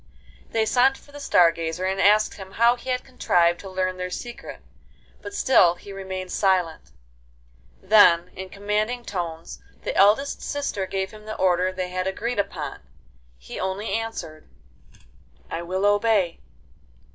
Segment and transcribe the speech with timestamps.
[0.49, 3.97] They sent for the Star Gazer, and asked him how he had contrived to learn
[3.97, 4.61] their secret;
[5.21, 6.89] but still he remained silent.
[7.83, 12.79] Then, in commanding tones, the eldest sister gave him the order they had agreed upon.
[13.37, 14.49] He only answered:
[15.51, 16.39] 'I will obey.